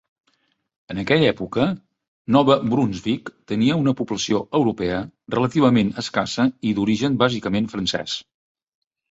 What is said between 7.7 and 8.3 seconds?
francès.